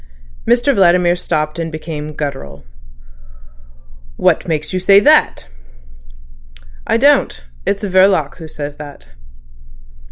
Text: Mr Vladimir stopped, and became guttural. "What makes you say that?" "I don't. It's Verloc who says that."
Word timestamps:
Mr 0.47 0.73
Vladimir 0.73 1.15
stopped, 1.15 1.59
and 1.59 1.71
became 1.71 2.13
guttural. 2.15 2.63
"What 4.17 4.47
makes 4.47 4.73
you 4.73 4.79
say 4.79 4.99
that?" 4.99 5.45
"I 6.87 6.97
don't. 6.97 7.43
It's 7.67 7.83
Verloc 7.83 8.37
who 8.37 8.47
says 8.47 8.77
that." 8.77 9.09